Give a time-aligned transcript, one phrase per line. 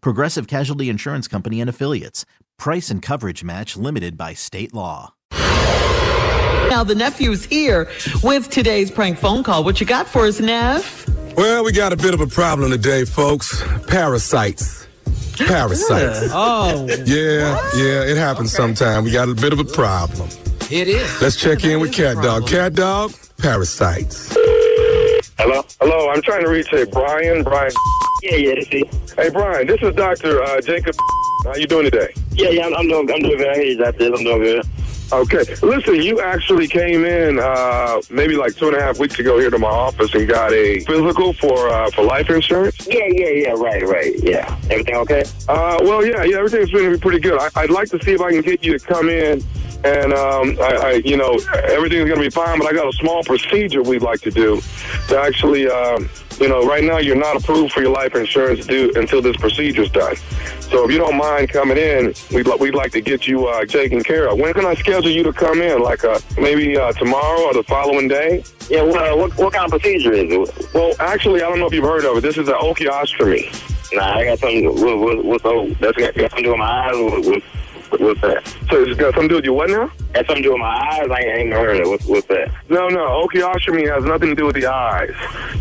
[0.00, 2.24] Progressive Casualty Insurance Company and Affiliates.
[2.58, 5.12] Price and coverage match limited by state law.
[6.68, 7.88] Now, the nephew's here
[8.22, 9.62] with today's prank phone call.
[9.62, 11.08] What you got for us, Neff?
[11.36, 13.62] Well, we got a bit of a problem today, folks.
[13.86, 14.86] Parasites.
[15.38, 16.30] Parasites.
[16.32, 19.04] Oh, Yeah, yeah, it happens sometime.
[19.04, 20.28] We got a bit of a problem.
[20.70, 21.22] It is.
[21.22, 22.48] Let's check in with Cat Dog.
[22.48, 24.36] Cat Dog, parasites.
[25.38, 25.62] Hello?
[25.82, 27.44] Hello, I'm trying to reach a Brian.
[27.44, 27.70] Brian.
[28.22, 28.84] Yeah, yeah.
[29.16, 30.42] Hey, Brian, this is Dr.
[30.42, 30.96] Uh, Jacob.
[31.44, 32.08] How you doing today?
[32.32, 33.54] Yeah, yeah, I'm, I'm doing, I'm doing good.
[33.54, 34.00] Hey, it.
[34.00, 34.66] I'm doing good.
[35.12, 35.44] Okay.
[35.62, 39.50] Listen, you actually came in uh, maybe like two and a half weeks ago here
[39.50, 42.86] to my office and got a physical for uh, for life insurance.
[42.88, 43.50] Yeah, yeah, yeah.
[43.50, 44.14] Right, right.
[44.16, 44.58] Yeah.
[44.70, 45.24] Everything okay?
[45.48, 47.38] Uh, well, yeah, yeah, everything's going to be pretty good.
[47.38, 49.44] I, I'd like to see if I can get you to come in.
[49.84, 52.58] And um, I, I, you know, everything's going to be fine.
[52.58, 54.60] But I got a small procedure we'd like to do
[55.08, 56.08] to actually, um,
[56.40, 59.90] you know, right now you're not approved for your life insurance due until this procedure's
[59.90, 60.16] done.
[60.60, 64.02] So if you don't mind coming in, we'd we'd like to get you uh, taken
[64.02, 64.38] care of.
[64.38, 65.80] When can I schedule you to come in?
[65.80, 68.42] Like uh, maybe uh, tomorrow or the following day?
[68.68, 68.82] Yeah.
[68.82, 70.74] What, uh, what, what kind of procedure is it?
[70.74, 72.20] Well, actually, I don't know if you've heard of it.
[72.22, 73.74] This is an osteotomy.
[73.94, 74.66] Nah, I got something.
[74.66, 76.96] What, what, what's oh, that's got, got something to do with my eyes.
[76.96, 77.42] What, what,
[77.90, 78.46] what's that?
[78.70, 79.90] So it's got something to do with your what now?
[80.12, 81.08] Got something to do with my eyes.
[81.10, 81.86] I ain't, heard it.
[81.86, 82.50] What's, what's that?
[82.68, 83.26] No, no.
[83.26, 85.14] Osteotomy has nothing to do with the eyes.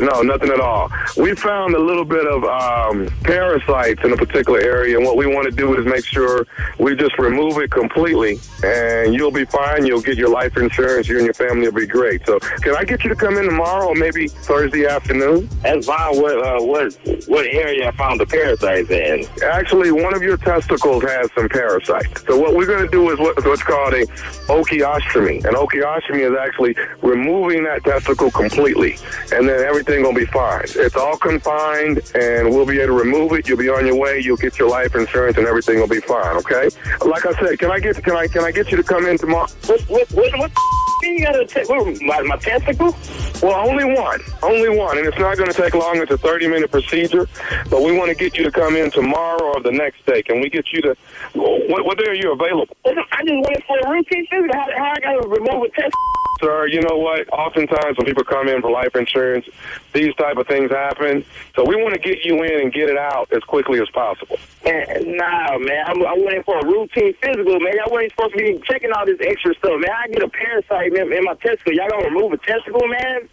[0.00, 0.90] No, nothing at all.
[1.16, 5.26] We found a little bit of um, parasites in a particular area, and what we
[5.26, 6.46] want to do is make sure
[6.78, 9.86] we just remove it completely, and you'll be fine.
[9.86, 11.08] You'll get your life insurance.
[11.08, 12.24] You and your family will be great.
[12.26, 15.48] So, can I get you to come in tomorrow, or maybe Thursday afternoon?
[15.62, 16.20] That's fine.
[16.20, 16.92] What, uh, what,
[17.26, 19.26] what area I found the parasites in?
[19.42, 22.24] Actually, one of your testicles has some parasites.
[22.26, 24.06] So what we're going to do is what, what's called a
[24.46, 25.44] ocheostomy.
[25.44, 28.96] And ocheostomy is actually removing that testicle completely,
[29.32, 30.64] and then everything will be fine.
[30.64, 33.48] It's all confined, and we'll be able to remove it.
[33.48, 34.20] You'll be on your way.
[34.20, 36.36] You'll get your life insurance, and everything will be fine.
[36.36, 36.68] Okay?
[37.04, 39.18] Like I said, can I get can I can I get you to come in
[39.18, 39.48] tomorrow?
[39.66, 40.52] What, what, what, what
[41.14, 41.68] you got to take?
[41.68, 42.96] What, my, my testicle?
[43.42, 45.98] Well, only one, only one, and it's not going to take long.
[45.98, 47.28] It's a 30-minute procedure,
[47.70, 50.22] but we want to get you to come in tomorrow or the next day.
[50.22, 50.96] Can we get you to?
[51.34, 52.76] What, what day are you available?
[52.84, 54.54] I just went for a routine physical.
[54.54, 56.16] How, how I got to remove a testicle?
[56.40, 57.28] Sir, you know what?
[57.32, 59.46] Oftentimes when people come in for life insurance,
[59.94, 61.24] these type of things happen.
[61.54, 64.36] So we want to get you in and get it out as quickly as possible.
[64.64, 65.84] Man, nah, man.
[65.86, 67.76] I'm, I went in for a routine physical, man.
[67.76, 69.90] Y'all wasn't supposed to be checking all this extra stuff, man.
[69.90, 71.72] I get a parasite in, in my testicle.
[71.72, 73.28] Y'all gonna remove a testicle, man?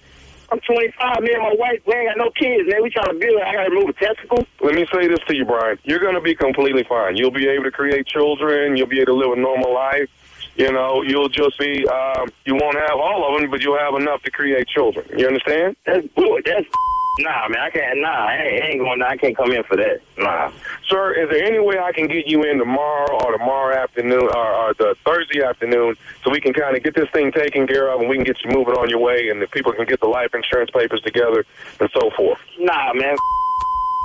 [0.51, 2.83] I'm 25, me and my wife, we ain't got no kids, man.
[2.83, 3.41] We trying to build.
[3.41, 4.45] I gotta remove a testicle.
[4.61, 5.79] Let me say this to you, Brian.
[5.83, 7.17] You're to be completely fine.
[7.17, 8.77] You'll be able to create children.
[8.77, 10.09] You'll be able to live a normal life.
[10.55, 13.95] You know, you'll just be, um, you won't have all of them, but you'll have
[13.95, 15.07] enough to create children.
[15.17, 15.75] You understand?
[15.85, 16.43] That's good.
[16.45, 16.67] That's
[17.19, 17.59] nah, man.
[17.59, 17.99] I can't.
[17.99, 18.35] Nah, I
[18.69, 19.01] ain't, going.
[19.01, 20.01] I can't come in for that.
[20.17, 20.51] Nah.
[20.87, 24.53] Sir, is there any way I can get you in tomorrow or tomorrow afternoon or,
[24.53, 28.01] or the Thursday afternoon so we can kind of get this thing taken care of
[28.01, 30.07] and we can get you moving on your way and the people can get the
[30.07, 31.45] life insurance papers together
[31.79, 32.39] and so forth?
[32.59, 33.15] Nah, man.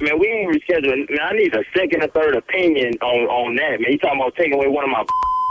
[0.00, 1.10] Man, we ain't rescheduling.
[1.10, 3.90] Man, I need a second or third opinion on on that, man.
[3.90, 5.04] You talking about taking away one of my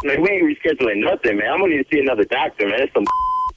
[0.06, 0.22] man?
[0.22, 1.52] We ain't rescheduling nothing, man.
[1.52, 2.80] I'm gonna need to see another doctor, man.
[2.80, 3.06] That's some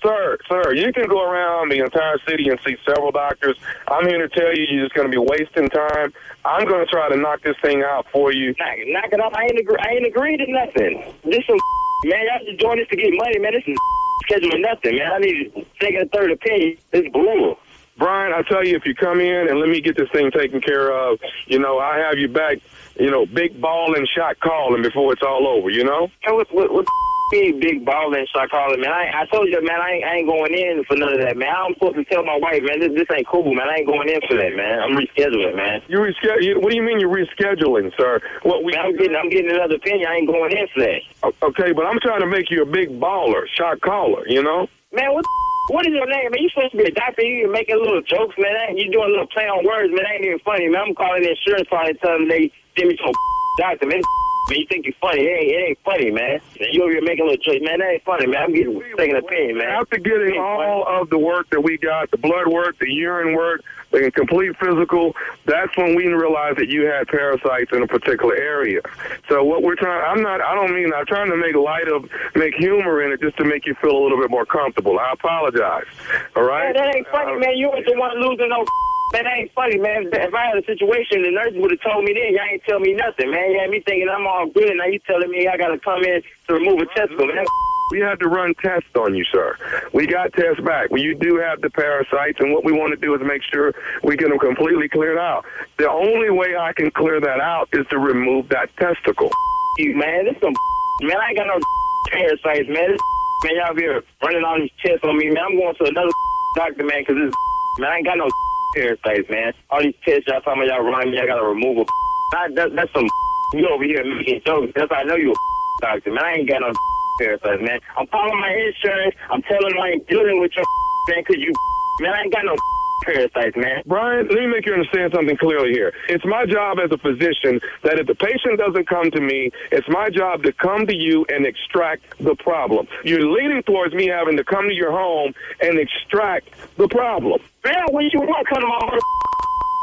[0.02, 3.56] Sir, sir, you can go around the entire city and see several doctors.
[3.86, 6.14] I'm here to tell you you're just going to be wasting time.
[6.44, 8.54] I'm going to try to knock this thing out for you.
[8.58, 9.34] knock, knock it off.
[9.34, 9.76] I ain't agree.
[9.78, 11.04] I ain't agreed to nothing.
[11.24, 11.58] This some
[12.04, 12.24] man.
[12.24, 13.52] Y'all just doing this to get money, man.
[13.52, 13.76] This is
[14.30, 15.12] scheduling nothing, man.
[15.12, 16.78] I need a second or third opinion.
[16.92, 17.58] This bull.
[17.98, 20.62] Brian, I tell you, if you come in and let me get this thing taken
[20.62, 22.56] care of, you know, I have you back,
[22.98, 26.08] you know, big ball and shot calling before it's all over, you know?
[26.24, 26.86] And what, what, what
[27.30, 28.90] me, big ball and shot calling, man.
[28.90, 31.36] I, I told you, man, I ain't, I ain't going in for none of that,
[31.36, 31.48] man.
[31.48, 33.68] I'm supposed to tell my wife, man, this, this ain't cool, man.
[33.68, 34.80] I ain't going in for that, man.
[34.80, 35.82] I'm rescheduling, man.
[35.88, 36.62] You reschedule.
[36.62, 38.20] What do you mean you're rescheduling, sir?
[38.42, 38.72] What we?
[38.72, 40.08] Man, I'm getting, I'm getting another opinion.
[40.08, 41.00] I ain't going in for that.
[41.42, 44.26] Okay, but I'm trying to make you a big baller, shot caller.
[44.26, 44.66] You know?
[44.92, 45.24] Man, what?
[45.70, 46.42] What is your name, man?
[46.42, 47.22] You supposed to be a doctor.
[47.22, 48.76] You making little jokes, man.
[48.76, 50.02] You doing a little play on words, man.
[50.02, 50.82] That ain't even funny, man.
[50.88, 53.14] I'm calling the insurance company telling them they give me some
[53.58, 54.02] doctor, man.
[54.50, 55.22] Man, you think you're funny?
[55.22, 56.40] It ain't, it ain't funny, man.
[56.58, 57.78] You over here making a little joke, man.
[57.78, 58.42] That ain't funny, man.
[58.42, 59.68] I'm getting taking a opinion, man.
[59.68, 63.62] After getting all of the work that we got, the blood work, the urine work,
[63.92, 65.14] the complete physical,
[65.46, 68.80] that's when we realized that you had parasites in a particular area.
[69.28, 72.10] So what we're trying, I'm not, I don't mean, I'm trying to make light of,
[72.34, 74.98] make humor in it just to make you feel a little bit more comfortable.
[74.98, 75.86] I apologize.
[76.34, 76.74] All right?
[76.74, 77.56] Man, that ain't funny, Uh, man.
[77.56, 78.64] You ain't the one losing no.
[79.12, 80.06] Man, that ain't funny, man.
[80.12, 82.30] If I had a situation, the nurse would have told me then.
[82.30, 83.50] Y'all ain't tell me nothing, man.
[83.50, 84.70] You had me thinking I'm all good.
[84.76, 87.44] Now you telling me I got to come in to remove a testicle, man.
[87.90, 89.56] We had to run tests on you, sir.
[89.92, 90.92] We got tests back.
[90.92, 93.74] Well, you do have the parasites, and what we want to do is make sure
[94.04, 95.44] we get them completely cleared out.
[95.76, 99.30] The only way I can clear that out is to remove that testicle.
[99.78, 100.24] You, man.
[100.26, 100.52] This some
[101.02, 101.16] man.
[101.16, 101.58] I ain't got no
[102.10, 102.90] parasites, man.
[102.90, 103.00] This
[103.44, 105.44] man, y'all be here running all these tests on me, man.
[105.46, 106.10] I'm going to another
[106.56, 107.34] doctor, man, because this
[107.78, 108.28] man, I ain't got no
[108.74, 109.52] parasites, man.
[109.70, 111.84] All these tests y'all talking about, y'all running me, I got to remove a.
[112.30, 113.08] That, that, that's some
[113.54, 114.70] you over here making jokes.
[114.76, 115.34] That's how I know you a
[115.82, 116.22] doctor, man.
[116.22, 116.70] I ain't got no
[117.18, 117.80] parasites, man.
[117.98, 119.16] I'm calling my insurance.
[119.30, 120.64] I'm telling them I ain't dealing with your
[121.10, 121.50] man, because you,
[121.98, 122.54] man, I ain't got no
[123.02, 123.82] parasites, man.
[123.86, 125.92] Brian, let me make you understand something clearly here.
[126.08, 129.88] It's my job as a physician that if the patient doesn't come to me, it's
[129.88, 132.86] my job to come to you and extract the problem.
[133.04, 137.40] You're leaning towards me having to come to your home and extract the problem.
[137.64, 138.98] Man, when you want to come to my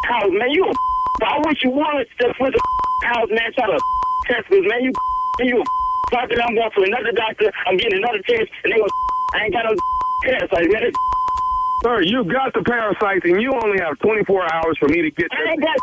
[0.08, 0.74] house, man, you a
[1.26, 2.62] I wish you wanted to with the
[3.08, 3.80] house, man, try to
[4.28, 4.84] test this, man.
[4.84, 4.94] You
[5.40, 5.64] you
[6.12, 8.88] doctor, I'm going to another doctor, I'm getting another test, and they go,
[9.34, 9.76] I ain't got no
[10.24, 10.92] parasites, man.
[11.84, 15.28] Sir, you got the parasites and you only have 24 hours for me to get
[15.32, 15.76] I ain't got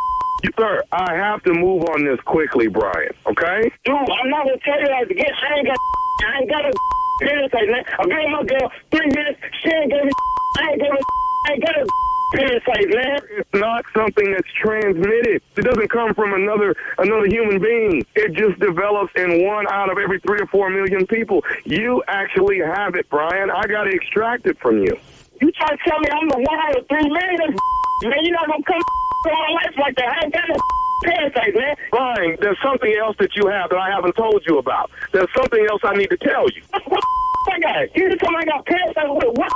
[0.42, 3.70] You, sir, I have to move on this quickly, Brian, okay?
[3.84, 5.30] dude, I'm not gonna tell you that again.
[5.30, 5.76] I ain't got
[6.24, 6.72] I ain't got a
[7.20, 7.84] parasite, man.
[7.98, 10.10] I gave my girl three minutes, she ain't gave me
[10.58, 11.02] I ain't got a
[11.46, 11.86] I ain't got a
[12.34, 13.18] parasite, man.
[13.38, 15.42] It's not something that's transmitted.
[15.56, 18.04] It doesn't come from another another human being.
[18.16, 21.44] It just develops in one out of every three or four million people.
[21.64, 23.50] You actually have it, Brian.
[23.50, 24.96] I got to extract it from you.
[25.40, 27.56] You try to tell me I'm the one out of three million?
[28.02, 30.08] Man, you're not gonna come to my life like that.
[30.08, 30.56] I ain't got no
[31.04, 31.76] parasite, man.
[31.90, 34.90] Brian, there's something else that you have that I haven't told you about.
[35.12, 36.62] There's something else I need to tell you.
[36.86, 37.02] What
[37.52, 37.96] I got?
[37.96, 39.08] You just told me I got parasite.
[39.08, 39.52] What, what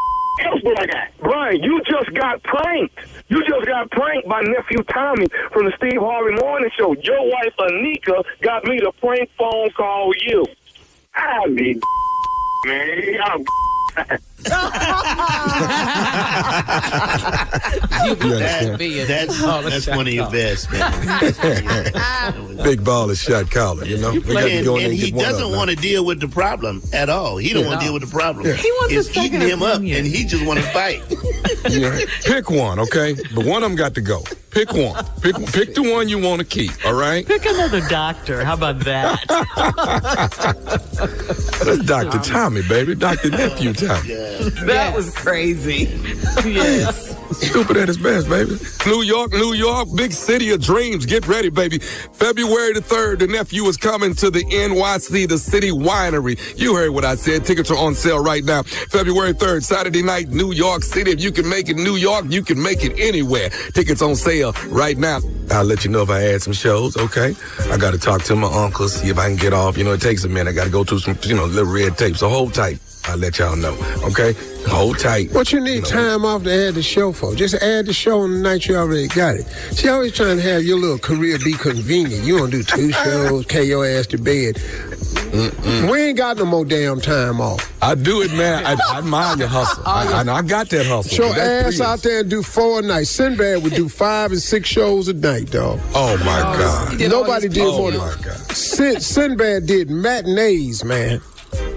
[0.47, 1.09] else do I got?
[1.21, 2.99] Brian, you just got pranked.
[3.29, 6.95] You just got pranked by nephew Tommy from the Steve Harvey Morning Show.
[7.03, 10.45] Your wife Anika got me to prank phone call you.
[11.15, 11.81] I be
[12.65, 13.21] man.
[13.25, 13.45] I'm
[19.07, 22.57] That's that's one of your best, man.
[22.63, 24.13] Big ball is shot caller, you know?
[24.13, 26.05] We got to and, go and and he get one of doesn't want to deal
[26.05, 27.37] with the problem at all.
[27.37, 28.47] He don't want to deal with the problem.
[28.47, 31.03] He wants it's a eating him up, and he just want to fight.
[31.69, 32.01] Yeah.
[32.23, 33.17] Pick one, okay?
[33.35, 34.23] But one of them got to go.
[34.51, 35.05] Pick one.
[35.21, 37.27] Pick pick the one you want to keep, all right?
[37.27, 38.45] Pick another doctor.
[38.45, 39.19] How about that?
[41.65, 42.19] That's Dr.
[42.19, 42.95] Tommy, baby.
[42.95, 43.31] Dr.
[43.33, 44.09] Oh, Nephew Tommy.
[44.67, 45.85] That was crazy.
[46.45, 47.17] yes.
[47.33, 48.57] Stupid at his best, baby.
[48.87, 51.05] New York, New York, big city of dreams.
[51.07, 51.79] Get ready, baby.
[51.79, 56.39] February the 3rd, the nephew is coming to the NYC, the city winery.
[56.59, 57.45] You heard what I said.
[57.45, 58.63] Tickets are on sale right now.
[58.63, 61.11] February 3rd, Saturday night, New York City.
[61.11, 63.51] If you can make it New York, you can make it anywhere.
[63.75, 65.21] Tickets on sale right now.
[65.51, 67.35] I'll let you know if I add some shows, okay?
[67.71, 69.77] I got to talk to my uncle, see if I can get off.
[69.79, 70.51] You know, it takes a minute.
[70.51, 72.17] I got to go through some, you know, little red tape.
[72.17, 72.79] So hold tight.
[73.05, 73.75] I'll let y'all know,
[74.05, 74.35] okay?
[74.67, 75.33] Hold tight.
[75.33, 77.35] What you need time off to add the show for?
[77.35, 79.47] Just add the show on the night you already got it.
[79.75, 82.25] She always trying to have your little career be convenient.
[82.25, 84.61] You to do two shows, carry your ass to bed.
[85.33, 87.73] We ain't got no more damn time off.
[87.83, 88.65] I do it, man.
[88.67, 89.83] I, I mind your hustle.
[89.87, 91.15] I, I, I got that hustle.
[91.15, 93.07] Show ass three out there and do four a night.
[93.07, 95.81] Sinbad would do five and six shows a night, dog.
[95.95, 97.01] Oh my God.
[97.01, 98.13] Nobody did Oh more than my
[98.55, 101.21] Sin, Sinbad did matinees, man.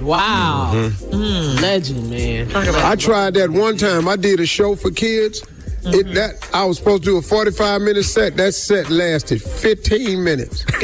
[0.01, 0.71] Wow.
[0.73, 1.13] Mm-hmm.
[1.13, 2.51] Mm, legend, man.
[2.55, 4.07] I tried that one time.
[4.07, 5.43] I did a show for kids.
[5.83, 8.37] It, that I was supposed to do a 45 minute set.
[8.37, 10.63] That set lasted 15 minutes.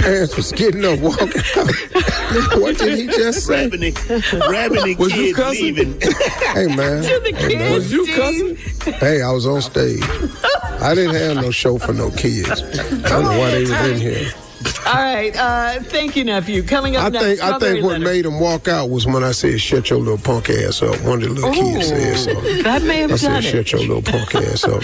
[0.00, 1.72] Parents was getting up, walking out.
[2.60, 3.68] what did he just say?
[3.68, 5.64] Grabbing the, grabbing the Was you kids cussing?
[5.74, 6.00] leaving.
[6.54, 7.02] Hey man.
[7.02, 7.72] Hey, man.
[7.72, 8.56] Was you cussing?
[8.94, 10.02] Hey, I was on stage.
[10.80, 12.48] I didn't have no show for no kids.
[12.50, 14.30] I don't know why they was in here.
[14.86, 15.34] All right.
[15.36, 16.62] Uh, thank you, nephew.
[16.62, 17.24] Coming up I next.
[17.24, 18.06] think I think what Leonard.
[18.06, 21.22] made him walk out was when I said "shut your little punk ass up." One
[21.22, 22.62] of the little kids said so.
[22.62, 23.66] that may have I done said, it.
[23.66, 24.82] "Shut your little punk ass up."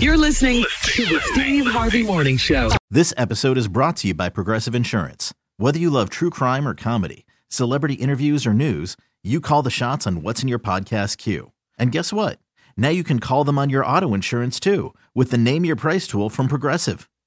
[0.00, 2.70] You're listening to the Steve Harvey Morning Show.
[2.90, 5.32] This episode is brought to you by Progressive Insurance.
[5.56, 10.06] Whether you love true crime or comedy, celebrity interviews or news, you call the shots
[10.06, 11.52] on what's in your podcast queue.
[11.78, 12.38] And guess what?
[12.76, 16.06] Now you can call them on your auto insurance too with the Name Your Price
[16.06, 17.08] tool from Progressive.